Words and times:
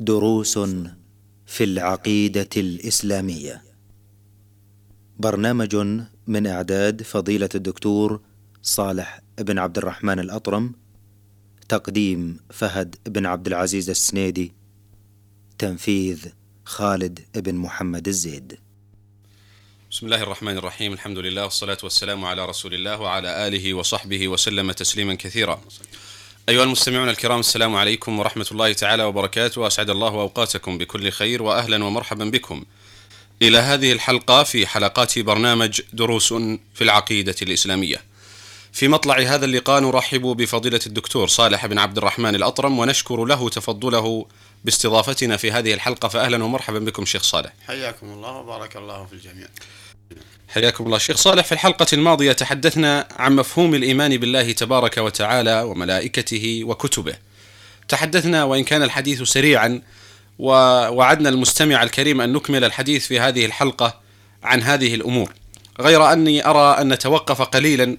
دروس 0.00 0.58
في 1.46 1.64
العقيدة 1.64 2.48
الإسلامية. 2.56 3.62
برنامج 5.18 5.76
من 6.26 6.46
إعداد 6.46 7.02
فضيلة 7.02 7.48
الدكتور 7.54 8.20
صالح 8.62 9.20
بن 9.38 9.58
عبد 9.58 9.78
الرحمن 9.78 10.18
الأطرم 10.18 10.74
تقديم 11.68 12.40
فهد 12.50 12.96
بن 13.06 13.26
عبد 13.26 13.46
العزيز 13.46 13.90
السنيدي 13.90 14.52
تنفيذ 15.58 16.26
خالد 16.64 17.20
بن 17.34 17.54
محمد 17.54 18.08
الزيد. 18.08 18.58
بسم 19.90 20.06
الله 20.06 20.22
الرحمن 20.22 20.58
الرحيم 20.58 20.92
الحمد 20.92 21.18
لله 21.18 21.44
والصلاة 21.44 21.78
والسلام 21.82 22.24
على 22.24 22.46
رسول 22.46 22.74
الله 22.74 23.00
وعلى 23.00 23.46
آله 23.46 23.74
وصحبه 23.74 24.28
وسلم 24.28 24.72
تسليما 24.72 25.14
كثيرا. 25.14 25.60
أيها 26.48 26.62
المستمعون 26.62 27.08
الكرام 27.08 27.40
السلام 27.40 27.76
عليكم 27.76 28.18
ورحمة 28.18 28.46
الله 28.52 28.72
تعالى 28.72 29.04
وبركاته. 29.04 29.60
وأسعد 29.60 29.90
الله 29.90 30.08
أوقاتكم 30.08 30.78
بكل 30.78 31.10
خير 31.10 31.42
وأهلا 31.42 31.84
ومرحبا 31.84 32.24
بكم. 32.24 32.64
إلى 33.42 33.58
هذه 33.58 33.92
الحلقة 33.92 34.42
في 34.42 34.66
حلقات 34.66 35.18
برنامج 35.18 35.80
دروس 35.92 36.32
في 36.74 36.82
العقيدة 36.82 37.34
الإسلامية. 37.42 37.96
في 38.72 38.88
مطلع 38.88 39.18
هذا 39.18 39.44
اللقاء 39.44 39.80
نرحب 39.80 40.22
بفضيلة 40.22 40.80
الدكتور 40.86 41.28
صالح 41.28 41.66
بن 41.66 41.78
عبد 41.78 41.98
الرحمن 41.98 42.34
الأطرم 42.34 42.78
ونشكر 42.78 43.24
له 43.24 43.48
تفضله 43.48 44.26
باستضافتنا 44.64 45.36
في 45.36 45.52
هذه 45.52 45.74
الحلقة. 45.74 46.08
فأهلا 46.08 46.44
ومرحبا 46.44 46.78
بكم 46.78 47.04
شيخ 47.04 47.22
صالح. 47.22 47.52
حياكم 47.66 48.06
الله 48.06 48.30
وبارك 48.30 48.76
الله 48.76 49.06
في 49.06 49.12
الجميع. 49.12 49.48
حياكم 50.48 50.86
الله. 50.86 50.98
شيخ 50.98 51.16
صالح 51.16 51.44
في 51.44 51.52
الحلقة 51.52 51.86
الماضية 51.92 52.32
تحدثنا 52.32 53.08
عن 53.16 53.36
مفهوم 53.36 53.74
الإيمان 53.74 54.16
بالله 54.16 54.52
تبارك 54.52 54.98
وتعالى 54.98 55.62
وملائكته 55.62 56.60
وكتبه. 56.64 57.14
تحدثنا 57.88 58.44
وإن 58.44 58.64
كان 58.64 58.82
الحديث 58.82 59.22
سريعا 59.22 59.82
ووعدنا 60.38 61.28
المستمع 61.28 61.82
الكريم 61.82 62.20
أن 62.20 62.32
نكمل 62.32 62.64
الحديث 62.64 63.06
في 63.06 63.20
هذه 63.20 63.44
الحلقة 63.46 64.00
عن 64.42 64.62
هذه 64.62 64.94
الأمور. 64.94 65.32
غير 65.80 66.12
أني 66.12 66.46
أرى 66.46 66.80
أن 66.80 66.92
نتوقف 66.92 67.42
قليلا 67.42 67.96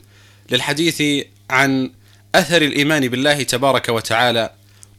للحديث 0.52 1.25
عن 1.49 1.91
أثر 2.35 2.61
الإيمان 2.61 3.07
بالله 3.07 3.43
تبارك 3.43 3.89
وتعالى 3.89 4.49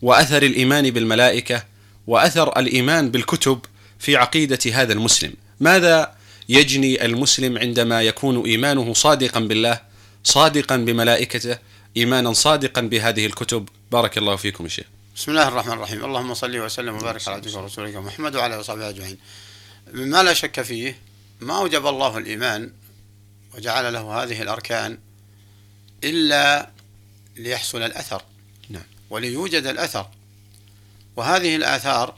وأثر 0.02 0.42
الإيمان 0.42 0.90
بالملائكة 0.90 1.64
وأثر 2.06 2.58
الإيمان 2.58 3.10
بالكتب 3.10 3.60
في 3.98 4.16
عقيدة 4.16 4.58
هذا 4.72 4.92
المسلم. 4.92 5.32
ماذا 5.60 6.19
يجني 6.50 7.04
المسلم 7.04 7.58
عندما 7.58 8.02
يكون 8.02 8.46
إيمانه 8.46 8.94
صادقا 8.94 9.40
بالله 9.40 9.80
صادقا 10.24 10.76
بملائكته 10.76 11.58
ايمانا 11.96 12.32
صادقا 12.32 12.80
بهذه 12.80 13.26
الكتب. 13.26 13.68
بارك 13.92 14.18
الله 14.18 14.36
فيكم 14.36 14.64
يا 14.64 14.68
شيخ. 14.68 14.86
بسم 15.16 15.30
الله 15.30 15.48
الرحمن 15.48 15.72
الرحيم. 15.72 16.04
اللهم 16.04 16.34
صل 16.34 16.58
وسلم 16.58 16.94
وبارك 16.94 17.28
على 17.28 17.36
عبدك 17.36 17.54
ورسولك 17.54 17.96
محمد 17.96 18.36
وعلى 18.36 18.54
آله 18.54 18.60
وصحبه 18.60 18.88
أجمعين. 18.88 19.18
مما 19.94 20.22
لا 20.22 20.32
شك 20.32 20.62
فيه 20.62 20.98
ما 21.40 21.58
أوجب 21.58 21.86
الله 21.86 22.18
الإيمان 22.18 22.72
وجعل 23.54 23.92
له 23.92 24.22
هذه 24.22 24.42
الأركان 24.42 24.98
إلا 26.04 26.70
ليحصل 27.36 27.82
الأثر 27.82 28.22
نعم. 28.68 28.86
وليوجد 29.10 29.66
الأثر. 29.66 30.06
وهذه 31.16 31.56
الآثار 31.56 32.14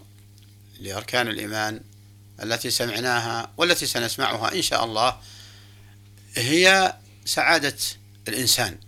لأركان 0.80 1.28
الإيمان 1.28 1.80
التي 2.42 2.70
سمعناها 2.70 3.50
والتي 3.56 3.86
سنسمعها 3.86 4.54
إن 4.54 4.62
شاء 4.62 4.84
الله 4.84 5.16
هي 6.36 6.94
سعادة 7.24 7.76
الإنسان 8.28 8.78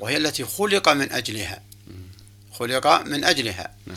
وهي 0.00 0.16
التي 0.16 0.44
خلق 0.44 0.88
من 0.88 1.12
أجلها. 1.12 1.62
خلق 2.52 2.86
من 2.86 3.24
أجلها. 3.24 3.74
نعم. 3.86 3.96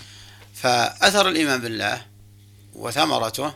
فأثر 0.56 1.30
الإيمان 1.30 1.62
بالله 1.62 2.06
وثمرته 2.74 3.54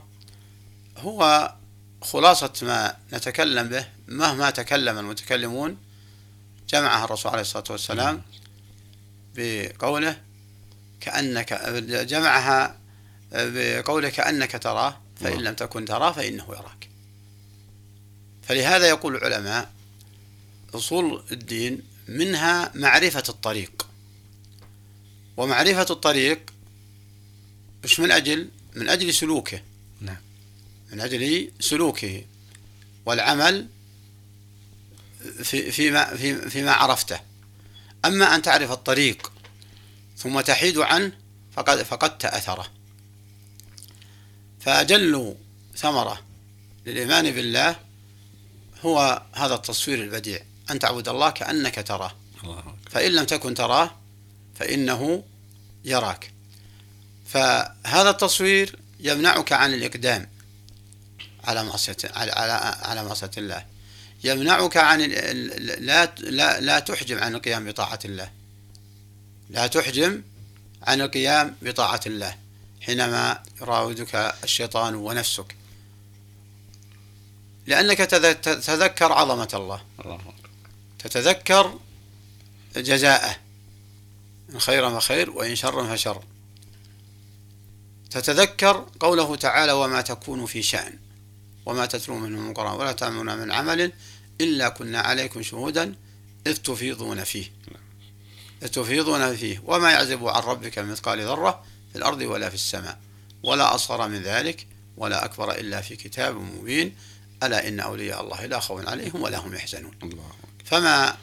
هو 0.98 1.54
خلاصة 2.02 2.54
ما 2.62 2.96
نتكلم 3.14 3.68
به 3.70 3.86
مهما 4.08 4.50
تكلم 4.50 4.98
المتكلمون 4.98 5.78
جمعها 6.70 7.06
الرسول 7.06 7.32
عليه 7.32 7.42
الصلاة 7.42 7.64
والسلام 7.70 8.22
بقوله 9.36 10.22
كأنك 11.02 11.54
جمعها 12.08 12.76
بقوله 13.32 14.10
كأنك 14.10 14.52
تراه. 14.64 14.98
فإن 15.20 15.42
لم 15.42 15.54
تكن 15.54 15.86
تراه 15.86 16.12
فإنه 16.12 16.46
يراك. 16.50 16.90
فلهذا 18.44 18.90
يقول 18.90 19.16
العلماء 19.16 19.74
أصول 20.74 21.24
الدين 21.32 21.82
منها 22.08 22.72
معرفة 22.76 23.24
الطريق. 23.30 23.88
ومعرفة 25.38 25.86
الطريق 25.90 26.54
مش 27.84 28.00
من 28.00 28.12
أجل؟ 28.12 28.50
من 28.76 28.90
أجل 28.90 29.14
سلوكه. 29.14 29.62
نعم. 30.02 30.22
من 30.92 31.02
أجل 31.02 31.52
سلوكه. 31.60 32.26
والعمل 33.06 33.68
في 35.44 35.72
فيما 35.72 36.16
في 36.16 36.50
فيما 36.50 36.72
عرفته. 36.72 37.20
أما 38.06 38.36
أن 38.36 38.42
تعرف 38.42 38.72
الطريق 38.72 39.32
ثم 40.18 40.42
تحيد 40.42 40.78
عنه 40.78 41.12
فقد 41.52 41.84
فقدت 41.84 42.26
أثره. 42.26 42.79
فأجل 44.62 45.36
ثمرة 45.78 46.22
للإيمان 46.86 47.32
بالله 47.32 47.76
هو 48.82 49.24
هذا 49.34 49.56
التصوير 49.56 50.04
البديع. 50.04 50.40
أن 50.72 50.80
تعبد 50.80 51.08
الله 51.08 51.30
كأنك 51.30 51.88
تراه. 51.88 52.16
فإن 52.92 53.12
لم 53.12 53.26
تكن 53.26 53.54
تراه 53.54 53.92
فإنه 54.56 55.24
يراك. 55.86 56.32
فهذا 57.28 58.10
التصوير 58.10 58.80
يمنعك 59.00 59.52
عن 59.52 59.74
الإقدام 59.74 60.30
على 61.44 61.64
معصية 61.64 61.98
على 62.04 62.32
على 62.32 62.52
على 62.82 63.04
معصية 63.04 63.32
الله. 63.38 63.66
يمنعك 64.24 64.78
عن 64.78 65.02
لا 65.02 66.14
لا 66.20 66.62
لا 66.62 66.80
تحجم 66.80 67.20
عن 67.20 67.36
القيام 67.36 67.66
بطاعة 67.66 68.00
الله. 68.06 68.32
لا 69.50 69.68
تحجم 69.68 70.22
عن 70.84 71.02
القيام 71.02 71.56
بطاعة 71.62 72.02
الله. 72.06 72.36
حينما 72.82 73.44
يراودك 73.62 74.16
الشيطان 74.44 74.96
ونفسك. 74.96 75.56
لأنك 77.68 77.98
تتذكر 77.98 79.12
عظمة 79.12 79.50
الله. 79.54 79.82
تتذكر 81.00 81.80
جزاءه. 82.76 83.36
إن 84.54 84.60
خير 84.60 85.00
فخير 85.00 85.30
وإن 85.30 85.56
شر 85.56 85.96
فشر 85.96 86.24
تتذكر 88.12 88.86
قوله 89.00 89.36
تعالى 89.36 89.72
وما 89.72 90.02
تكون 90.02 90.46
في 90.46 90.62
شأن 90.62 91.00
وما 91.66 91.86
تتلو 91.86 92.16
منه 92.16 92.40
من 92.40 92.54
قرآن 92.54 92.74
ولا 92.74 92.92
تعملون 92.92 93.38
من 93.38 93.52
عمل 93.52 93.92
إلا 94.42 94.70
كنا 94.70 95.00
عليكم 95.00 95.42
شهودا 95.42 95.96
إذ 96.48 96.56
تفيضون 96.56 97.24
فيه. 97.24 97.52
إذ 98.64 98.68
تفيضون 98.68 99.36
فيه. 99.36 99.62
وما 99.66 99.92
يعزب 99.92 100.28
عن 100.28 100.44
ربك 100.44 100.80
من 100.80 100.92
مثقال 100.92 101.22
ذرة 101.22 101.64
في 101.92 101.98
الأرض 101.98 102.22
ولا 102.22 102.50
في 102.50 102.56
السماء. 102.56 103.00
ولا 103.44 103.76
أصغر 103.76 104.08
من 104.08 104.22
ذلك 104.22 104.68
ولا 104.98 105.26
أكبر 105.26 105.52
إلا 105.52 105.82
في 105.82 105.96
كتاب 105.96 106.36
مبين. 106.36 106.96
ألا 107.44 107.68
إن 107.68 107.80
أولياء 107.80 108.22
الله 108.22 108.46
لا 108.46 108.60
خوف 108.60 108.88
عليهم 108.88 109.22
ولا 109.22 109.38
هم 109.38 109.54
يحزنون. 109.54 109.92
فما 110.66 111.18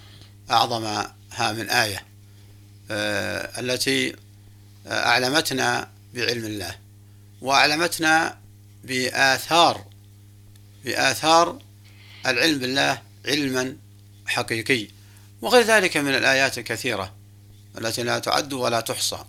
أعظمها 0.50 1.14
من 1.52 1.70
آية 1.70 2.06
آه 2.90 3.60
التي 3.60 4.16
أعلمتنا 4.86 5.90
بعلم 6.14 6.44
الله 6.44 6.78
وأعلمتنا 7.40 8.38
بآثار 8.84 9.84
بآثار 10.84 11.58
العلم 12.26 12.58
بالله 12.58 13.02
علما 13.26 13.76
حقيقي 14.26 14.88
وغير 15.42 15.62
ذلك 15.64 15.96
من 15.96 16.14
الآيات 16.14 16.58
الكثيرة 16.58 17.14
التي 17.78 18.02
لا 18.02 18.18
تعد 18.18 18.52
ولا 18.52 18.80
تحصى. 18.80 19.24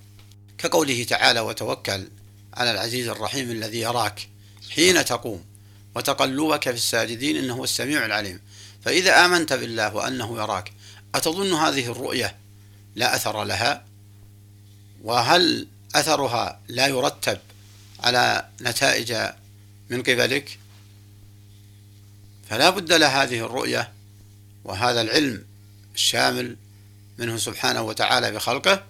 كقوله 0.58 1.04
تعالى 1.04 1.40
وتوكل 1.40 2.08
على 2.54 2.72
العزيز 2.72 3.08
الرحيم 3.08 3.52
الذي 3.52 3.80
يراك 3.80 4.28
حين 4.70 5.06
تقوم 5.06 5.46
وتقلبك 5.96 6.64
في 6.64 6.76
الساجدين 6.76 7.50
هو 7.50 7.64
السميع 7.64 8.06
العليم. 8.06 8.40
فإذا 8.86 9.26
آمنت 9.26 9.54
بالله 9.54 9.96
وأنه 9.96 10.38
يراك 10.38 10.74
أتظن 11.16 11.54
هذه 11.54 11.92
الرؤية 11.92 12.36
لا 12.96 13.16
أثر 13.16 13.44
لها؟ 13.44 13.84
وهل 15.04 15.68
أثرها 15.96 16.60
لا 16.68 16.88
يرتب 16.88 17.40
على 18.00 18.48
نتائج 18.62 19.16
من 19.90 20.02
قبلك؟ 20.02 20.60
فلا 22.50 22.70
بد 22.70 22.94
لهذه 22.94 23.40
الرؤية 23.40 23.92
وهذا 24.64 25.02
العلم 25.02 25.46
الشامل 25.96 26.56
منه 27.18 27.38
سبحانه 27.38 27.82
وتعالى 27.82 28.32
بخلقه 28.32 28.84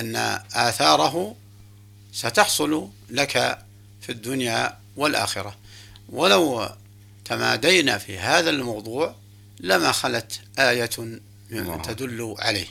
أن 0.00 0.40
آثاره 0.54 1.36
ستحصل 2.12 2.88
لك 3.10 3.58
في 4.00 4.12
الدنيا 4.12 4.78
والآخرة. 4.96 5.56
ولو 6.08 6.68
تمادينا 7.24 7.98
في 7.98 8.18
هذا 8.18 8.50
الموضوع 8.50 9.14
لما 9.60 9.92
خلت 9.92 10.40
آية 10.58 10.90
تدل 11.84 12.34
عليه. 12.38 12.66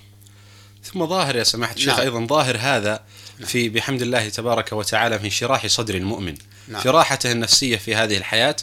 ثم 0.83 1.05
ظاهر 1.05 1.35
يا 1.35 1.43
سماحة 1.43 1.73
الشيخ 1.73 1.93
نعم. 1.93 1.99
أيضا 1.99 2.25
ظاهر 2.25 2.57
هذا 2.59 3.03
في 3.45 3.69
بحمد 3.69 4.01
الله 4.01 4.29
تبارك 4.29 4.73
وتعالى 4.73 5.19
في 5.19 5.25
انشراح 5.25 5.67
صدر 5.67 5.95
المؤمن. 5.95 6.35
نعم. 6.67 6.81
في 6.81 6.89
راحته 6.89 7.31
النفسية 7.31 7.77
في 7.77 7.95
هذه 7.95 8.17
الحياة 8.17 8.55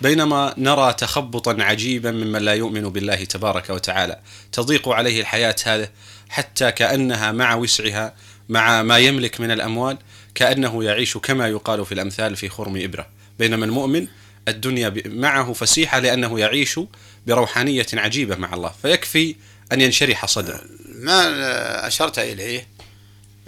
بينما 0.00 0.54
نرى 0.56 0.92
تخبطا 0.92 1.56
عجيبا 1.62 2.10
ممن 2.10 2.42
لا 2.42 2.54
يؤمن 2.54 2.82
بالله 2.82 3.24
تبارك 3.24 3.70
وتعالى. 3.70 4.20
تضيق 4.52 4.88
عليه 4.88 5.20
الحياة 5.20 5.56
هذا 5.64 5.90
حتى 6.32 6.72
كأنها 6.72 7.32
مع 7.32 7.54
وسعها 7.54 8.14
مع 8.48 8.82
ما 8.82 8.98
يملك 8.98 9.40
من 9.40 9.50
الأموال 9.50 9.98
كأنه 10.34 10.84
يعيش 10.84 11.16
كما 11.16 11.48
يقال 11.48 11.86
في 11.86 11.92
الأمثال 11.92 12.36
في 12.36 12.48
خرم 12.48 12.76
إبرة. 12.76 13.06
بينما 13.38 13.64
المؤمن 13.64 14.06
الدنيا 14.48 14.94
معه 15.06 15.52
فسيحة 15.52 15.98
لأنه 15.98 16.40
يعيش 16.40 16.80
بروحانية 17.26 17.86
عجيبة 17.92 18.36
مع 18.36 18.54
الله 18.54 18.72
فيكفي 18.82 19.36
أن 19.72 19.80
ينشرح 19.80 20.26
صدره. 20.26 20.60
ما 20.94 21.86
أشرت 21.86 22.18
إليه 22.18 22.66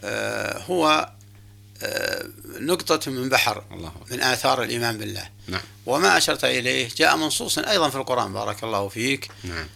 آه، 0.00 0.58
هو 0.58 1.10
آه، 1.82 2.25
نقطة 2.60 3.10
من 3.10 3.28
بحر 3.28 3.64
الله. 3.72 3.92
من 4.10 4.20
آثار 4.20 4.62
الإيمان 4.62 4.98
بالله. 4.98 5.28
نعم. 5.48 5.60
وما 5.86 6.16
أشرت 6.16 6.44
إليه 6.44 6.88
جاء 6.96 7.16
منصوصا 7.16 7.70
أيضا 7.70 7.88
في 7.88 7.96
القرآن 7.96 8.32
بارك 8.32 8.64
الله 8.64 8.88
فيك. 8.88 9.28
نعم. 9.44 9.66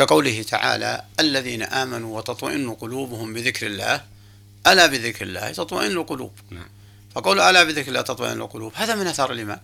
كقوله 0.00 0.42
تعالى 0.42 1.04
الذين 1.20 1.62
آمنوا 1.62 2.16
وتطمئن 2.16 2.74
قلوبهم 2.74 3.34
بذكر 3.34 3.66
الله 3.66 4.04
ألا 4.66 4.86
بذكر 4.86 5.24
الله 5.24 5.52
تطمئن 5.52 5.90
القلوب 5.90 6.32
نعم. 6.50 6.68
فقول 7.14 7.40
ألا 7.40 7.64
بذكر 7.64 7.88
الله 7.88 8.00
تطمئن 8.00 8.40
القلوب 8.40 8.72
هذا 8.76 8.94
من 8.94 9.06
أثار 9.06 9.32
الإيمان 9.32 9.60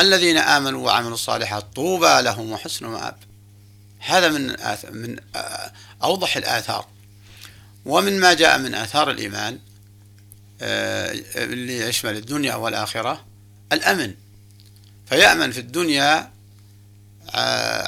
الذين 0.00 0.38
آمنوا 0.38 0.86
وعملوا 0.86 1.14
الصالحات 1.14 1.64
طوبى 1.74 2.22
لهم 2.22 2.52
وحسن 2.52 2.86
مآب 2.86 3.16
هذا 3.98 4.28
من. 4.28 4.56
من 4.90 5.16
أوضح 6.02 6.36
الآثار 6.36 6.86
ومن 7.84 8.20
ما 8.20 8.34
جاء 8.34 8.58
من 8.58 8.74
آثار 8.74 9.10
الإيمان 9.10 9.58
اللي 11.36 11.80
يشمل 11.80 12.16
الدنيا 12.16 12.54
والآخرة 12.54 13.24
الأمن 13.72 14.14
فيأمن 15.06 15.52
في 15.52 15.60
الدنيا 15.60 16.30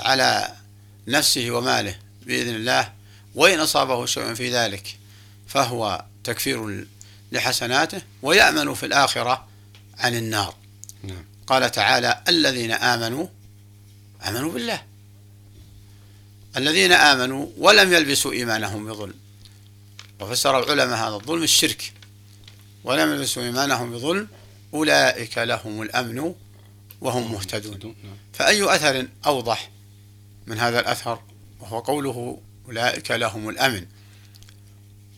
على 0.05 0.58
نفسه 1.09 1.51
وماله 1.51 1.99
بإذن 2.27 2.55
الله 2.55 2.93
وإن 3.35 3.61
أصابه 3.61 4.07
شيء 4.07 4.35
في 4.35 4.55
ذلك 4.55 4.97
فهو 5.47 6.05
تكفير 6.25 6.87
لحسناته 7.33 8.03
ويأمن 8.23 8.75
في 8.75 8.87
الآخرة 8.87 9.49
عن 9.99 10.15
النار. 10.15 10.55
نعم. 11.03 11.25
قال 11.47 11.71
تعالى 11.71 12.23
الذين 12.29 12.73
آمنوا 12.73 13.27
آمنوا 14.29 14.53
بالله. 14.53 14.83
الذين 16.57 16.93
آمنوا 16.93 17.47
ولم 17.59 17.93
يلبسوا 17.93 18.33
إيمانهم 18.33 18.87
بظلم. 18.87 19.15
وفسر 20.21 20.59
العلماء 20.65 21.09
هذا 21.09 21.15
الظلم 21.15 21.43
الشرك. 21.43 21.93
ولم 22.85 23.13
يلبسوا 23.13 23.43
إيمانهم 23.43 23.93
بظلم 23.93 24.29
أولئك 24.75 25.39
لهم 25.39 25.83
الأمن 25.83 26.35
وهم 27.01 27.33
مهتدون. 27.33 27.95
نعم. 28.05 28.17
فأي 28.33 28.75
أثر 28.75 29.09
أوضح 29.27 29.71
من 30.49 30.59
هذا 30.59 30.81
الأثر 30.81 31.23
وهو 31.61 31.79
قوله 31.79 32.41
أولئك 32.67 33.11
لهم 33.11 33.49
الأمن. 33.49 33.87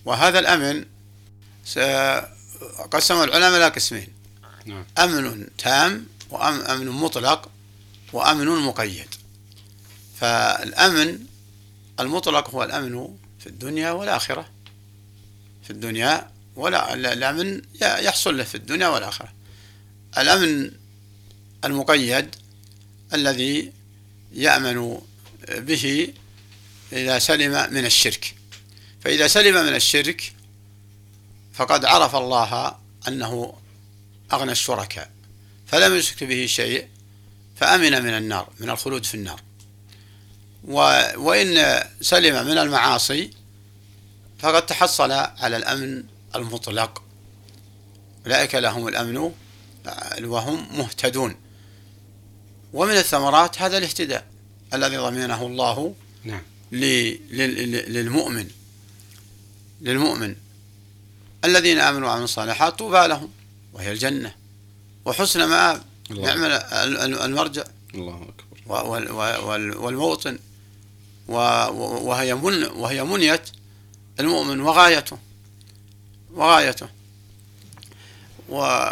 وهذا 0.05 0.39
الأمن 0.39 0.85
قسم 2.91 3.23
العلماء 3.23 3.57
إلى 3.57 3.69
قسمين. 3.69 4.09
نعم. 4.67 4.85
أمن 4.99 5.47
تام 5.59 6.07
وأمن 6.31 6.89
مطلق 6.89 7.51
وأمن 8.13 8.47
مقيد. 8.47 9.15
فالأمن 10.21 11.19
المطلق 12.01 12.51
هو 12.51 12.63
الأمن 12.63 13.17
في 13.41 13.47
الدنيا 13.47 13.91
والآخرة. 13.91 14.51
في 15.65 15.71
الدنيا 15.71 16.31
ولا 16.57 16.95
الأمن 16.95 17.63
يحصل 17.83 18.39
له 18.39 18.45
في 18.45 18.55
الدنيا 18.55 18.89
والآخرة. 18.89 19.33
الأمن 20.19 20.71
المقيد 21.65 22.37
الذي 23.15 23.73
يأمن 24.33 25.01
به 25.49 26.15
إذا 26.93 27.19
سلم 27.19 27.75
من 27.75 27.85
الشرك. 27.85 28.35
فإذا 29.01 29.29
سلم 29.29 29.67
من 29.67 29.75
الشرك 29.75 30.33
فقد 31.55 31.85
عرف 31.85 32.17
الله 32.17 32.77
أنه 33.09 33.55
أغنى 34.33 34.53
الشركاء. 34.53 35.11
فلم 35.67 35.97
يشرك 35.97 36.25
به 36.25 36.47
شيء 36.47 36.89
فأمن 37.57 38.03
من 38.03 38.17
النار 38.17 38.53
من 38.61 38.71
الخلود 38.71 39.05
في 39.05 39.15
النار. 39.15 39.41
وإن 41.17 41.83
سلم 42.01 42.47
من 42.47 42.59
المعاصي 42.59 43.31
فقد 44.39 44.67
تحصل 44.67 45.13
على 45.13 45.57
الأمن 45.57 46.05
المطلق. 46.35 47.03
أولئك 48.27 48.55
لهم 48.55 48.89
الأمن 48.89 49.33
وهم 50.25 50.79
مهتدون. 50.79 51.37
ومن 52.73 52.95
الثمرات 52.97 53.63
هذا 53.63 53.79
الاهتداء. 53.79 54.27
الذي 54.75 54.97
ضمنه 54.97 55.47
الله 55.47 55.95
نعم. 56.25 56.43
للمؤمن. 56.73 58.49
للمؤمن. 59.81 60.35
الذين 61.45 61.79
آمنوا 61.79 62.09
وعملوا 62.09 62.25
الصالحات 62.25 62.79
طوبى 62.79 63.07
لهم 63.07 63.31
وهي 63.73 63.93
الجنة. 63.93 64.35
وحسن 65.05 65.45
مآب. 65.45 65.83
نعم 66.11 66.45
ال- 66.45 66.53
ال- 66.53 67.21
المرجع. 67.21 67.65
الله 67.95 68.29
أكبر. 68.29 69.13
والموطن. 69.79 70.39
وهي 71.29 72.35
من 72.35 72.65
وهي 72.65 73.05
منية 73.05 73.43
المؤمن 74.21 74.61
وغايته. 74.61 75.19
وغايته. 76.35 76.89
و 78.49 78.89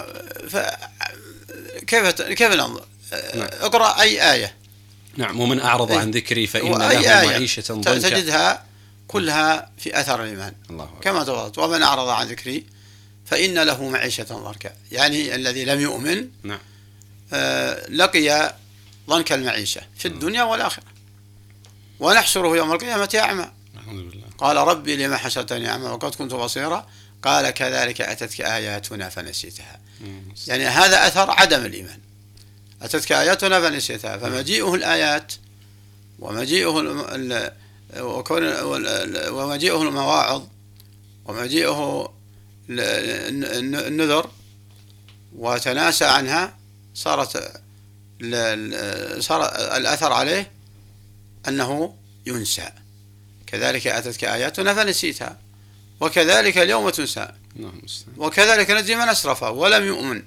كيف 1.86 2.22
كيف 2.22 2.52
ننظر؟ 2.52 2.86
نعم. 3.34 3.48
اقرأ 3.52 4.00
أي 4.00 4.32
آية؟ 4.32 4.54
نعم 5.19 5.41
ومن 5.41 5.61
أعرض 5.61 5.93
إيه. 5.93 5.99
عن 5.99 6.11
ذكري 6.11 6.47
فإن 6.47 6.73
له 6.73 6.91
آية 6.91 7.26
معيشة 7.26 7.75
ضنكا. 7.75 7.99
تجدها 7.99 8.65
كلها 9.09 9.70
في 9.79 10.00
أثر 10.00 10.25
الإيمان. 10.25 10.53
الله 10.70 10.85
أكبر. 10.85 11.00
كما 11.00 11.23
تفضلت 11.23 11.59
ومن 11.59 11.82
أعرض 11.82 12.09
عن 12.09 12.26
ذكري 12.26 12.67
فإن 13.26 13.59
له 13.59 13.88
معيشة 13.88 14.25
ضنكا. 14.25 14.73
يعني 14.93 15.35
الذي 15.35 15.65
لم 15.65 15.81
يؤمن 15.81 16.29
نعم. 16.43 16.59
آه، 17.32 17.91
لقي 17.91 18.55
ضنك 19.09 19.32
المعيشة 19.32 19.81
في 19.97 20.09
الدنيا 20.09 20.43
والآخرة. 20.43 20.85
ونحشره 22.00 22.56
يوم 22.56 22.73
القيامة 22.73 23.11
أعمى. 23.14 23.50
الحمد 23.75 24.14
لله. 24.14 24.26
قال 24.38 24.56
ربي 24.56 24.97
لما 24.97 25.17
حشرتني 25.17 25.71
أعمى 25.71 25.87
وقد 25.87 26.14
كنت 26.14 26.35
بصيرا؟ 26.35 26.87
قال 27.23 27.50
كذلك 27.50 28.00
أتتك 28.00 28.41
آياتنا 28.41 29.09
فنسيتها. 29.09 29.81
مم. 30.00 30.23
يعني 30.47 30.66
هذا 30.66 31.07
أثر 31.07 31.31
عدم 31.31 31.64
الإيمان. 31.64 31.99
أتتك 32.82 33.12
آياتنا 33.12 33.61
فنسيتها. 33.61 34.16
فمجيئه 34.18 34.75
الآيات 34.75 35.32
ومجيئه 36.18 36.80
ال- 37.14 37.52
وكون 38.00 38.42
ومجيئه 39.30 39.82
المواعظ 39.82 40.42
ومجيئه 41.25 42.12
ال- 42.70 42.80
الن- 43.44 43.75
النذر 43.75 44.30
وتناسى 45.37 46.04
عنها 46.04 46.56
صارت 46.94 47.37
صار 49.20 49.44
الأثر 49.76 50.12
عليه 50.12 50.50
أنه 51.49 51.94
ينسى. 52.26 52.68
كذلك 53.47 53.87
أتتك 53.87 54.25
آياتنا 54.25 54.75
فنسيتها. 54.75 55.38
وكذلك 56.00 56.58
اليوم 56.58 56.90
تنسى. 56.90 57.28
المستعان 57.56 58.14
وكذلك 58.16 58.70
نجزي 58.70 58.94
من 58.97 59.08
أسرف 59.08 59.42
ولم 59.42 59.87
يؤمن. 59.87 60.23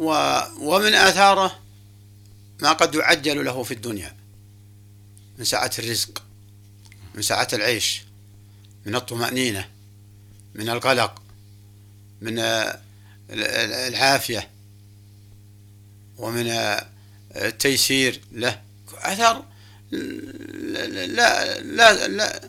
ومن 0.00 0.94
آثاره 0.94 1.60
ما 2.62 2.72
قد 2.72 2.94
يعجل 2.94 3.44
له 3.44 3.62
في 3.62 3.74
الدنيا. 3.74 4.16
من 5.38 5.44
سعة 5.44 5.70
الرزق 5.78 6.22
من 7.14 7.22
سعة 7.22 7.48
العيش 7.52 8.02
من 8.86 8.94
الطمأنينة 8.96 9.68
من 10.54 10.68
القلق 10.70 11.22
من 12.20 12.38
ال- 12.38 12.78
ال- 13.30 13.94
العافية 13.94 14.50
ومن 16.18 16.46
التيسير 17.36 18.20
له. 18.32 18.62
أثر 18.94 19.44
لا 19.92 21.60
لا 21.60 22.08
لا, 22.08 22.40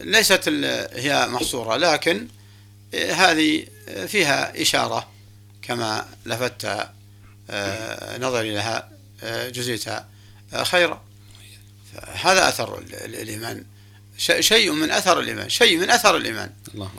ليست 0.00 0.48
هي 0.92 1.26
محصورة 1.26 1.76
لكن 1.76 2.28
هذه 2.94 3.66
فيها 4.06 4.62
إشارة 4.62 5.08
كما 5.68 6.06
لفت 6.26 6.88
آه، 7.50 8.18
نظري 8.18 8.54
لها 8.54 8.90
آه، 9.22 9.48
جزيتها 9.48 10.08
آه، 10.52 10.64
خيرا. 10.64 11.02
هذا 12.12 12.48
أثر 12.48 12.78
ال- 12.78 12.94
ال- 12.94 13.14
الإيمان. 13.14 13.64
شيء 14.40 14.72
من 14.72 14.90
أثر 14.90 15.20
الإيمان. 15.20 15.48
شيء 15.48 15.78
من 15.78 15.90
أثر 15.90 16.16
الإيمان. 16.16 16.52
الله 16.74 16.90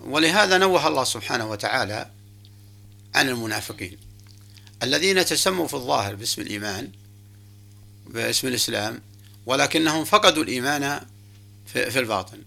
ولهذا 0.00 0.58
نوه 0.58 0.88
الله 0.88 1.04
سبحانه 1.04 1.50
وتعالى 1.50 2.10
عن 3.14 3.28
المنافقين. 3.28 3.98
الذين 4.82 5.24
تسموا 5.24 5.66
في 5.66 5.74
الظاهر 5.74 6.14
باسم 6.14 6.42
الإيمان 6.42 6.88
باسم 8.06 8.48
الإسلام 8.48 9.00
ولكنهم 9.46 10.04
فقدوا 10.04 10.42
الإيمان 10.42 11.00
في 11.72 11.90
في 11.90 11.98
الباطن. 11.98 12.38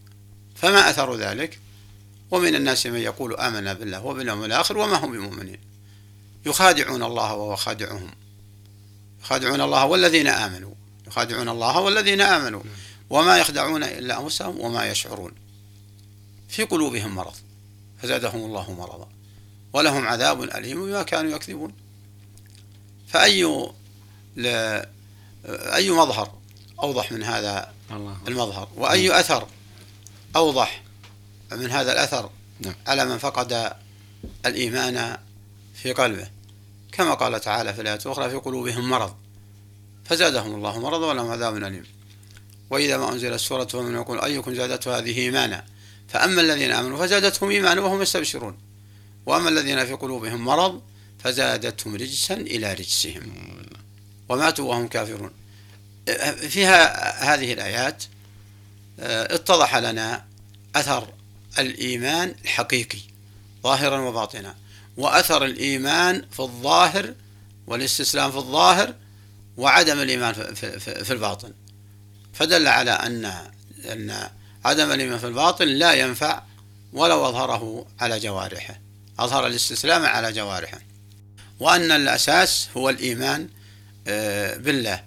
فما 0.56 0.90
أثر 0.90 1.16
ذلك؟ 1.16 1.60
ومن 2.34 2.56
الناس 2.56 2.86
من 2.86 3.00
يقول 3.00 3.36
آمنا 3.36 3.74
بالله 3.74 4.06
وباليوم 4.06 4.44
الآخر 4.44 4.78
وما 4.78 4.96
هم 4.96 5.12
بمؤمنين. 5.12 5.60
يخادعون 6.46 7.04
الله 7.04 7.34
وهو 7.34 7.56
خادعهم. 7.56 8.12
يخادعون 9.24 9.62
الله 9.62 9.86
والذين 9.86 10.28
آمنوا. 10.28 10.74
يخادعون 11.08 11.50
الله 11.50 11.80
والذين 11.80 12.22
آمنوا. 12.22 12.62
وما 13.10 13.38
يخدعون 13.38 13.84
إلا 13.84 14.22
أنفسهم 14.22 14.60
وما 14.60 14.92
يشعرون. 14.92 15.32
في 16.50 16.64
قلوبهم 16.64 17.16
مرض. 17.16 17.34
فزادهم 18.02 18.46
الله 18.46 18.72
مرضا. 18.74 19.10
ولهم 19.74 20.08
عذاب 20.08 20.44
أليم 20.44 20.86
بما 20.86 21.04
كانوا 21.04 21.32
يكذبون. 21.32 21.74
فأي 23.08 23.44
ل... 24.36 24.48
أي 25.50 25.92
مظهر 25.92 26.34
أوضح 26.84 27.12
من 27.12 27.24
هذا. 27.24 27.74
المظهر؟ 28.28 28.70
وأي 28.76 29.20
أثر 29.20 29.48
أوضح؟ 30.36 30.84
من 31.56 31.72
هذا 31.72 31.92
الأثر 31.92 32.30
نعم. 32.60 32.76
على 32.88 33.06
من 33.06 33.18
فقد 33.18 33.74
الإيمان 34.46 35.18
في 35.76 35.94
قلبه. 35.94 36.28
كما 36.92 37.14
قال 37.14 37.42
تعالى 37.42 37.74
في 37.74 37.82
الآية 37.82 38.00
الأخرى 38.06 38.30
في 38.30 38.36
قلوبهم 38.36 38.90
مرض. 38.90 39.16
فزادهم 40.06 40.56
الله 40.56 40.80
مرضا 40.80 41.08
ولهم 41.08 41.32
عذاب 41.32 41.58
أليم. 41.58 41.86
وإذا 42.70 42.98
ما 42.98 43.12
أنزلت 43.12 43.40
سورة 43.40 43.66
فمن 43.66 43.94
يقول 43.94 44.20
أيكم 44.20 44.56
زادته 44.56 44.98
هذه 44.98 45.20
إيمانا؟ 45.20 45.66
فأما 46.08 46.42
الذين 46.42 46.72
آمنوا 46.72 46.98
فزادتهم 46.98 47.50
إيمانا 47.50 47.82
وهم 47.82 48.02
يستبشرون. 48.02 48.58
وأما 49.26 49.50
الذين 49.50 49.86
في 49.86 49.94
قلوبهم 49.94 50.46
مرض 50.46 50.82
فزادتهم 51.24 51.96
رجسا 51.96 52.34
إلى 52.34 52.74
رجسهم. 52.74 53.34
وماتوا 54.30 54.70
وهم 54.70 54.88
كافرون. 54.88 55.32
فيها 56.50 57.34
هذه 57.34 57.54
الآيات 57.54 58.04
آه، 59.00 59.36
اتضح 59.36 59.76
لنا 59.76 60.26
أثر 60.76 61.08
الإيمان 61.60 62.36
الحقيقي 62.44 63.00
ظاهرا 63.64 64.00
وباطنا. 64.00 64.56
وأثر 64.98 65.46
الإيمان 65.46 66.26
في 66.32 66.40
الظاهر 66.40 67.14
والاستسلام 67.68 68.32
في 68.32 68.38
الظاهر 68.38 68.94
وعدم 69.58 70.00
الإيمان 70.00 70.34
في 71.04 71.12
الباطن. 71.12 71.54
فدل 72.34 72.68
على 72.68 72.92
أن 72.92 73.26
أن 73.92 74.30
عدم 74.66 74.92
الإيمان 74.92 75.20
في 75.20 75.28
الباطن 75.28 75.68
لا 75.68 75.94
ينفع 75.94 76.42
ولو 76.94 77.30
أظهره 77.30 77.86
على 78.00 78.20
جوارحه. 78.20 78.80
أظهر 79.20 79.48
الاستسلام 79.48 80.06
على 80.06 80.32
جوارحه. 80.32 80.80
وأن 81.60 81.92
الأساس 81.92 82.68
هو 82.78 82.90
الإيمان 82.90 83.50
آه، 84.08 84.58
بالله. 84.58 85.04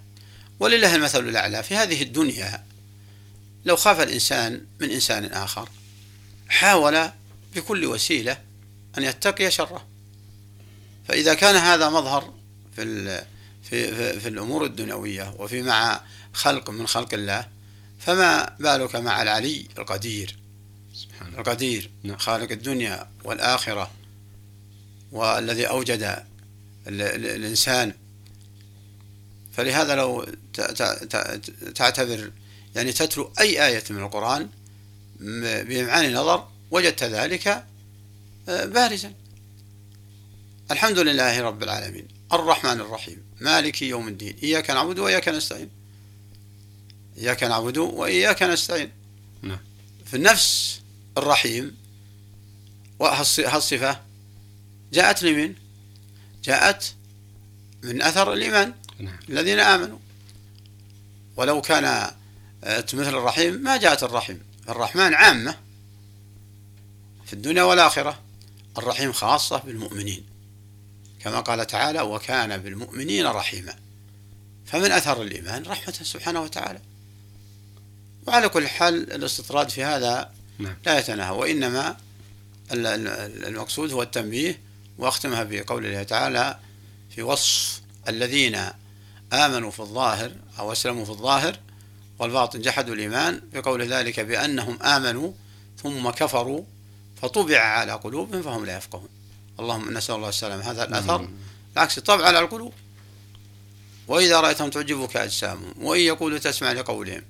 ولله 0.59 0.95
المثل 0.95 1.29
الأعلى 1.29 1.63
في 1.63 1.75
هذه 1.75 2.01
الدنيا. 2.01 2.63
لو 3.65 3.75
خاف 3.75 4.01
الإنسان 4.01 4.61
من 4.79 4.91
إنسان 4.91 5.25
آخر 5.25 5.69
حاول 6.49 7.09
بكل 7.55 7.85
وسيلة 7.85 8.37
أن 8.97 9.03
يتقي 9.03 9.51
شره. 9.51 9.87
فإذا 11.07 11.33
كان 11.33 11.55
هذا 11.55 11.89
مظهر 11.89 12.33
في 12.75 13.05
في 13.63 13.95
في, 13.95 14.19
في 14.19 14.27
الأمور 14.27 14.65
الدنيوية 14.65 15.33
وفي 15.39 15.61
مع 15.61 16.01
خلق 16.33 16.69
من 16.69 16.87
خلق 16.87 17.13
الله 17.13 17.47
فما 17.99 18.55
بالك 18.59 18.95
مع 18.95 19.21
العلي 19.21 19.67
القدير؟ 19.77 20.37
القدير 21.37 21.89
نعم. 22.03 22.17
خالق 22.17 22.51
الدنيا 22.51 23.09
والآخرة 23.23 23.91
والذي 25.11 25.65
أوجد 25.65 26.23
الإنسان. 26.87 27.93
فلهذا 29.53 29.95
لو 29.95 30.25
تعتبر 31.75 32.31
يعني 32.75 32.93
تتلو 32.93 33.31
أي 33.39 33.67
آية 33.67 33.83
من 33.89 34.03
القرآن 34.03 34.49
بإمعان 35.19 36.13
نظر 36.13 36.47
وجدت 36.71 37.03
ذلك 37.03 37.47
آه، 38.49 38.65
بارزا. 38.65 39.13
الحمد 40.71 40.99
لله 40.99 41.41
رب 41.41 41.63
العالمين. 41.63 42.07
الرحمن 42.33 42.81
الرحيم. 42.81 43.23
مالك 43.39 43.81
يوم 43.81 44.07
الدين. 44.07 44.35
إياك 44.43 44.69
نعبد 44.69 44.99
وإياك 44.99 45.29
نستعين. 45.29 45.69
إياك 47.17 47.43
نعبد 47.43 47.77
وإياك 47.77 48.43
نستعين. 48.43 48.91
نعم. 49.41 49.59
في 50.05 50.13
النفس 50.13 50.81
الرحيم 51.17 51.77
وهالصفة 52.99 54.01
جاءت 54.93 55.23
لمن؟ 55.23 55.53
جاءت 56.43 56.93
من 57.83 58.01
أثر 58.01 58.33
الإيمان. 58.33 58.73
نعم. 58.99 59.19
الذين 59.29 59.59
آمنوا. 59.59 59.99
ولو 61.35 61.61
كان 61.61 61.85
آه، 62.63 62.85
مثل 62.93 63.09
الرحيم 63.09 63.53
ما 63.53 63.77
جاءت 63.77 64.03
الرحيم. 64.03 64.46
الرحمن 64.69 65.13
عامة 65.13 65.55
في 67.25 67.33
الدنيا 67.33 67.63
والآخرة 67.63 68.19
الرحيم 68.77 69.11
خاصة 69.11 69.57
بالمؤمنين. 69.57 70.25
كما 71.19 71.39
قال 71.39 71.67
تعالى 71.67 72.01
وكان 72.01 72.57
بالمؤمنين 72.57 73.27
رحيما. 73.27 73.75
فمن 74.65 74.91
أثر 74.91 75.21
الإيمان؟ 75.21 75.63
رحمته 75.63 76.03
سبحانه 76.03 76.41
وتعالى. 76.41 76.81
وعلى 78.27 78.49
كل 78.49 78.67
حال 78.67 79.13
الاستطراد 79.13 79.69
في 79.69 79.83
هذا 79.83 80.31
نعم. 80.59 80.75
لا 80.85 80.99
يتناهى 80.99 81.31
وإنما 81.31 81.97
المقصود 82.71 83.91
هو 83.91 84.01
التنبيه 84.01 84.59
وأختمها 84.97 85.43
بقول 85.43 85.85
الله 85.85 86.03
تعالى 86.03 86.59
في 87.15 87.21
وصف 87.21 87.81
الذين 88.07 88.69
آمنوا 89.33 89.71
في 89.71 89.79
الظاهر 89.79 90.31
أو 90.59 90.71
أسلموا 90.71 91.05
في 91.05 91.11
الظاهر 91.11 91.59
والباطن 92.19 92.61
جحدوا 92.61 92.95
الإيمان 92.95 93.41
بقول 93.53 93.87
ذلك 93.93 94.19
بأنهم 94.19 94.83
آمنوا 94.83 95.31
ثم 95.83 96.09
كفروا 96.09 96.63
فطبع 97.21 97.59
على 97.59 97.91
قلوبهم 97.91 98.41
فهم 98.41 98.65
لا 98.65 98.77
يفقهون. 98.77 99.09
اللهم 99.59 99.97
نسأل 99.97 100.15
الله 100.15 100.29
السلام 100.29 100.59
هذا 100.59 100.83
الأثر 100.83 101.29
بالعكس 101.73 101.99
طبع 101.99 102.25
على 102.25 102.39
القلوب. 102.39 102.73
وإذا 104.07 104.39
رأيتهم 104.39 104.69
تعجبك 104.69 105.17
أجسامهم 105.17 105.73
وإن 105.81 106.01
يقولوا 106.01 106.37
تسمع 106.37 106.71
لقولهم 106.71 107.21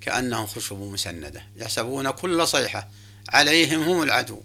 كأنهم 0.00 0.46
خشب 0.46 0.76
مسندة. 0.76 1.42
يحسبون 1.56 2.10
كل 2.10 2.46
صيحة 2.48 2.88
عليهم 3.28 3.82
هم 3.82 4.02
العدو. 4.02 4.42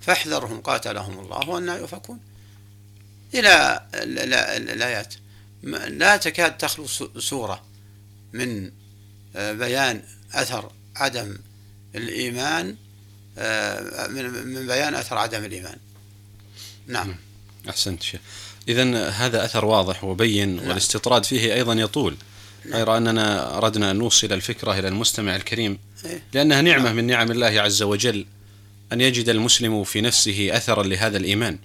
فاحذرهم 0.00 0.60
قاتلهم 0.60 1.18
الله 1.18 1.48
وأنا 1.48 1.76
يؤفكون. 1.76 2.20
إلى 3.34 3.86
الآيات. 3.94 5.14
لا 5.88 6.16
تكاد 6.16 6.56
تخلو 6.56 6.86
سورة 7.18 7.64
من 8.32 8.70
بيان 9.34 10.02
أثر 10.34 10.70
عدم 10.96 11.36
الإيمان 11.94 12.76
آه، 13.38 14.06
من 14.44 14.66
بيان 14.66 14.94
أثر 14.94 15.18
عدم 15.18 15.44
الإيمان 15.44 15.76
نعم 16.86 17.16
أحسنت 17.68 18.02
شيخ 18.02 18.20
إذا 18.68 19.08
هذا 19.08 19.44
أثر 19.44 19.64
واضح 19.64 20.04
وبين 20.04 20.56
نعم. 20.56 20.68
والاستطراد 20.68 21.24
فيه 21.24 21.54
أيضا 21.54 21.74
يطول 21.74 22.16
نعم. 22.64 22.74
غير 22.74 22.96
أننا 22.96 23.58
أردنا 23.58 23.90
أن 23.90 23.96
نوصل 23.96 24.32
الفكرة 24.32 24.78
إلى 24.78 24.88
المستمع 24.88 25.36
الكريم 25.36 25.78
إيه؟ 26.04 26.22
لأنها 26.32 26.62
نعمة 26.62 26.84
نعم. 26.84 26.96
من 26.96 27.06
نعم 27.06 27.30
الله 27.30 27.60
عز 27.60 27.82
وجل 27.82 28.26
أن 28.92 29.00
يجد 29.00 29.28
المسلم 29.28 29.84
في 29.84 30.00
نفسه 30.00 30.48
أثرا 30.52 30.82
لهذا 30.82 31.16
الإيمان 31.16 31.58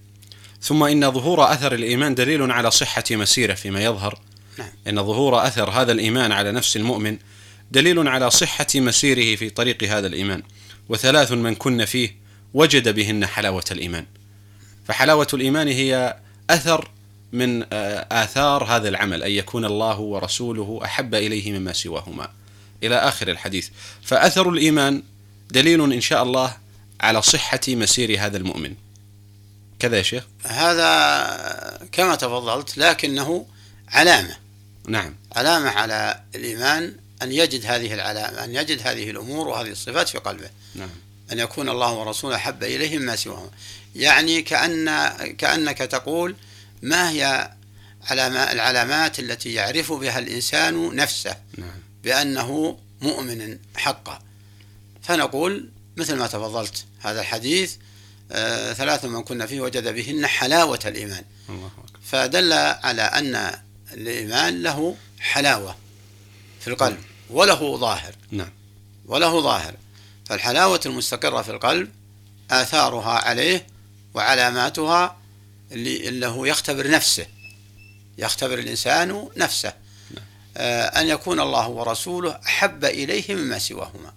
ثم 0.61 0.83
إن 0.83 1.11
ظهور 1.11 1.53
أثر 1.53 1.73
الإيمان 1.73 2.15
دليل 2.15 2.51
على 2.51 2.71
صحة 2.71 3.03
مسيره 3.11 3.53
فيما 3.53 3.83
يظهر 3.83 4.19
نعم. 4.57 4.69
إن 4.87 4.95
ظهور 4.95 5.47
أثر 5.47 5.69
هذا 5.69 5.91
الإيمان 5.91 6.31
على 6.31 6.51
نفس 6.51 6.77
المؤمن 6.77 7.17
دليل 7.73 8.07
على 8.07 8.31
صحة 8.31 8.67
مسيره 8.75 9.35
في 9.35 9.49
طريق 9.49 9.83
هذا 9.83 10.07
الإيمان. 10.07 10.43
وثلاث 10.89 11.31
من 11.31 11.55
كن 11.55 11.85
فيه 11.85 12.15
وجد 12.53 12.95
بهن 12.95 13.25
حلاوة 13.25 13.63
الإيمان. 13.71 14.05
فحلاوة 14.87 15.27
الإيمان 15.33 15.67
هي 15.67 16.17
أثر 16.49 16.91
من 17.31 17.63
آه، 17.73 18.23
آثار 18.23 18.63
هذا 18.63 18.89
العمل 18.89 19.23
أن 19.23 19.31
يكون 19.31 19.65
الله 19.65 19.99
ورسوله 19.99 20.79
أحب 20.83 21.15
إليه 21.15 21.51
مما 21.51 21.73
سواهما. 21.73 22.29
إلى 22.83 22.95
آخر 22.95 23.27
الحديث. 23.27 23.69
فأثر 24.03 24.49
الإيمان 24.49 25.03
دليل 25.51 25.93
إن 25.93 26.01
شاء 26.01 26.23
الله 26.23 26.57
على 27.01 27.21
صحة 27.21 27.61
مسير 27.67 28.19
هذا 28.19 28.37
المؤمن. 28.37 28.75
كذا 29.79 29.97
يا 29.97 30.01
شيخ؟ 30.01 30.23
هذا 30.43 31.87
كما 31.91 32.15
تفضلت 32.15 32.77
لكنه 32.77 33.45
علامة. 33.87 34.35
نعم. 34.87 35.15
علامة 35.35 35.69
على 35.69 36.19
الإيمان 36.35 37.02
أن 37.23 37.31
يجد 37.31 37.65
هذه 37.65 37.93
العلامة 37.93 38.43
أن 38.43 38.55
يجد 38.55 38.87
هذه 38.87 39.09
الأمور 39.09 39.47
وهذه 39.47 39.69
الصفات 39.69 40.09
في 40.09 40.17
قلبه. 40.17 40.49
نعم. 40.75 40.89
أن 41.31 41.39
يكون 41.39 41.69
الله 41.69 41.93
ورسوله 41.93 42.35
أحب 42.35 42.63
إليه 42.63 42.97
مما 42.97 43.15
سواهما 43.15 43.49
يعني 43.95 44.41
كأن 44.41 45.07
كأنك 45.37 45.77
تقول 45.77 46.35
ما 46.81 47.09
هي 47.09 47.51
العلامات 48.11 49.19
التي 49.19 49.53
يعرف 49.53 49.93
بها 49.93 50.19
الإنسان 50.19 50.95
نفسه 50.95 51.35
نعم. 51.57 51.79
بأنه 52.03 52.79
مؤمن 53.01 53.57
حقا. 53.75 54.21
فنقول 55.03 55.69
مثل 55.97 56.15
ما 56.15 56.27
تفضلت 56.27 56.85
هذا 56.99 57.21
الحديث 57.21 57.75
آه 58.31 58.73
ثلاث 58.73 59.05
من 59.05 59.23
كنا 59.23 59.45
فيه 59.45 59.61
وجد 59.61 59.87
بهن 59.87 60.27
حلاوة 60.27 60.79
الإيمان. 60.85 61.23
الله 61.49 61.71
فدل 62.03 62.53
على 62.53 63.01
أن 63.01 63.59
الإيمان 63.93 64.63
له 64.63 64.95
حلاوة 65.19 65.77
في 66.61 66.67
القلب. 66.67 66.97
وله 67.29 67.77
ظاهر. 67.77 68.15
نعم. 68.31 68.51
وله 69.05 69.41
ظاهر. 69.41 69.75
فالحلاوة 70.25 70.79
المستقرة 70.85 71.41
في 71.41 71.51
القلب 71.51 71.91
آثارها 72.51 73.11
عليه 73.11 73.67
وعلاماتها 74.13 75.17
اللي, 75.71 76.27
هو 76.27 76.45
يختبر 76.45 76.89
نفسه 76.89 77.27
يختبر 78.17 78.59
الإنسان 78.59 79.29
نفسه. 79.37 79.73
آه 80.57 80.85
أن 80.85 81.07
يكون 81.07 81.39
الله 81.39 81.67
ورسوله 81.67 82.39
أحب 82.45 82.85
إليه 82.85 83.35
مما 83.35 83.59
سواهما. 83.59 84.13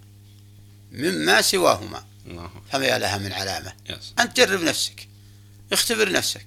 مما 0.93 1.43
سواهما. 1.43 2.05
الله. 2.27 2.51
فما 2.73 2.99
لها 2.99 3.19
من 3.19 3.33
علامة. 3.33 3.73
يس. 3.91 4.13
أنت 4.19 4.37
جرب 4.37 4.63
نفسك. 4.63 5.09
اختبر 5.73 6.13
نفسك. 6.13 6.47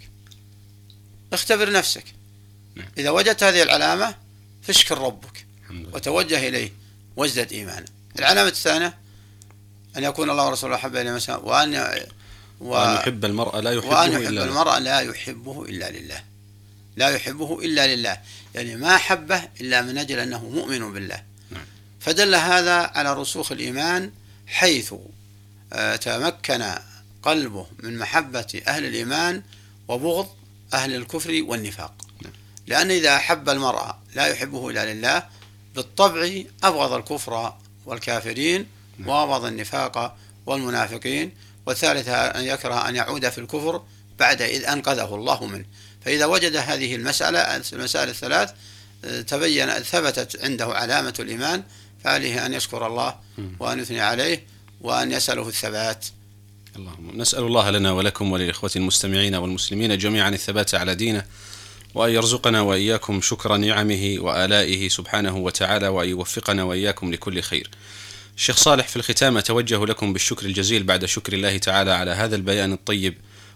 اختبر 1.33 1.71
نفسك. 1.71 2.03
نعم. 2.75 2.87
إذا 2.97 3.09
وجدت 3.09 3.43
هذه 3.43 3.63
العلامة 3.63 4.15
فاشكر 4.63 4.97
ربك. 4.97 5.45
وتوجه 5.93 6.47
إليه 6.47 6.73
وازدد 7.15 7.51
إيمانا 7.53 7.85
العلامة 8.19 8.49
الثانية 8.49 8.97
أن 9.97 10.03
يكون 10.03 10.29
الله 10.29 10.47
ورسوله 10.47 10.75
أحب 10.75 10.95
إليه 10.95 11.11
مسا 11.11 11.35
وأن 11.35 11.75
و... 12.61 12.71
وأن 12.71 12.95
يحب 12.95 13.25
المرء 13.25 13.59
لا 13.59 13.71
يحبه 13.71 13.89
وأن 13.89 14.11
يحب 14.11 14.21
إلا. 14.21 14.43
المرء 14.43 14.79
لا 14.79 14.99
يحبه 14.99 15.63
إلا 15.65 15.91
لله 15.91 16.23
لا 16.95 17.09
يحبه 17.09 17.59
إلا 17.59 17.95
لله 17.95 18.17
يعني 18.55 18.75
ما 18.75 18.95
أحبه 18.95 19.47
إلا 19.61 19.81
من 19.81 19.97
أجل 19.97 20.19
أنه 20.19 20.49
مؤمن 20.49 20.93
بالله 20.93 21.23
نعم. 21.51 21.65
فدل 21.99 22.35
هذا 22.35 22.75
على 22.75 23.13
رسوخ 23.13 23.51
الإيمان 23.51 24.11
حيث 24.47 24.93
آه، 25.73 25.95
تمكن 25.95 26.73
قلبه 27.23 27.67
من 27.83 27.97
محبة 27.97 28.61
أهل 28.67 28.85
الإيمان 28.85 29.43
وبغض 29.87 30.27
أهل 30.73 30.95
الكفر 30.95 31.43
والنفاق 31.47 31.93
نعم. 32.21 32.33
لأن 32.67 32.91
إذا 32.91 33.15
أحب 33.15 33.49
المرء 33.49 33.95
لا 34.15 34.27
يحبه 34.27 34.69
إلا 34.69 34.93
لله 34.93 35.23
بالطبع 35.75 36.43
أبغض 36.63 36.93
الكفر 36.93 37.53
والكافرين 37.85 38.65
نعم. 38.97 39.09
وأبغض 39.09 39.45
النفاق 39.45 40.15
والمنافقين 40.45 41.31
والثالثة 41.65 42.13
أن 42.13 42.43
يكره 42.43 42.89
أن 42.89 42.95
يعود 42.95 43.29
في 43.29 43.37
الكفر 43.37 43.81
بعد 44.19 44.41
إذ 44.41 44.65
أنقذه 44.65 45.15
الله 45.15 45.45
منه 45.45 45.65
فإذا 46.05 46.25
وجد 46.25 46.55
هذه 46.55 46.95
المسألة 46.95 47.39
المسائل 47.73 48.09
الثلاث 48.09 48.53
تبين 49.27 49.69
ثبتت 49.69 50.43
عنده 50.43 50.65
علامة 50.65 51.13
الإيمان 51.19 51.63
فعليه 52.03 52.45
أن 52.45 52.53
يشكر 52.53 52.87
الله 52.87 53.15
مم. 53.37 53.55
وأن 53.59 53.79
يثني 53.79 54.01
عليه 54.01 54.43
وأن 54.81 55.11
يسأله 55.11 55.47
الثبات 55.47 56.05
اللهم 56.75 57.11
نسأل 57.21 57.43
الله 57.43 57.69
لنا 57.69 57.91
ولكم 57.91 58.31
وللإخوة 58.31 58.71
المستمعين 58.75 59.35
والمسلمين 59.35 59.97
جميعا 59.97 60.29
الثبات 60.29 60.75
على 60.75 60.95
دينه 60.95 61.25
وأن 61.95 62.11
يرزقنا 62.11 62.61
وإياكم 62.61 63.21
شكر 63.21 63.57
نعمه 63.57 64.15
وآلائه 64.19 64.89
سبحانه 64.89 65.37
وتعالى 65.37 65.87
وأن 65.87 66.09
يوفقنا 66.09 66.63
وإياكم 66.63 67.13
لكل 67.13 67.41
خير. 67.41 67.69
الشيخ 68.37 68.57
صالح 68.57 68.87
في 68.87 68.95
الختام 68.95 69.37
أتوجه 69.37 69.85
لكم 69.85 70.13
بالشكر 70.13 70.45
الجزيل 70.45 70.83
بعد 70.83 71.05
شكر 71.05 71.33
الله 71.33 71.57
تعالى 71.57 71.91
على 71.91 72.11
هذا 72.11 72.35
البيان 72.35 72.73
الطيب 72.73 73.13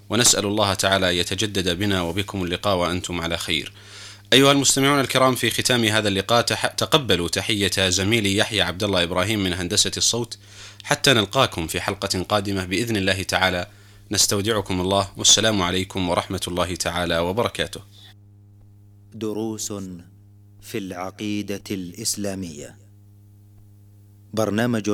ونسأل 0.09 0.45
الله 0.45 0.73
تعالى 0.73 1.09
أن 1.09 1.15
يتجدد 1.15 1.77
بنا 1.77 2.01
وبكم 2.01 2.43
اللقاء 2.43 2.75
وأنتم 2.75 3.21
على 3.21 3.37
خير. 3.37 3.73
أيها 4.33 4.51
المستمعون 4.51 4.99
الكرام 4.99 5.35
في 5.35 5.49
ختام 5.49 5.85
هذا 5.85 6.07
اللقاء 6.07 6.41
تقبلوا 6.77 7.27
تحية 7.27 7.89
زميلي 7.89 8.37
يحيى 8.37 8.61
عبد 8.61 8.83
الله 8.83 9.03
إبراهيم 9.03 9.43
من 9.43 9.53
هندسة 9.53 9.91
الصوت 9.97 10.37
حتى 10.83 11.13
نلقاكم 11.13 11.67
في 11.67 11.81
حلقة 11.81 12.23
قادمة 12.29 12.65
بإذن 12.65 12.97
الله 12.97 13.23
تعالى. 13.23 13.67
نستودعكم 14.11 14.81
الله 14.81 15.11
والسلام 15.17 15.61
عليكم 15.61 16.09
ورحمة 16.09 16.41
الله 16.47 16.75
تعالى 16.75 17.19
وبركاته. 17.19 17.81
دروس 19.15 19.73
في 20.61 20.77
العقيدة 20.77 21.63
الإسلامية. 21.71 22.77
برنامج 24.33 24.89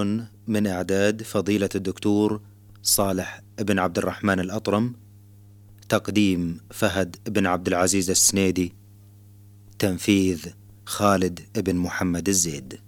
من 0.48 0.68
إعداد 0.68 1.24
فضيلة 1.24 1.70
الدكتور 1.76 2.42
صالح 2.82 3.42
بن 3.60 3.80
عبد 3.80 3.98
الرحمن 3.98 4.40
الأطرم 4.40 4.96
تقديم 5.90 6.60
فهد 6.72 7.16
بن 7.28 7.46
عبد 7.46 7.68
العزيز 7.68 8.10
السنيدي 8.10 8.74
تنفيذ 9.80 10.46
خالد 10.86 11.40
بن 11.58 11.76
محمد 11.76 12.30
الزيد. 12.30 12.80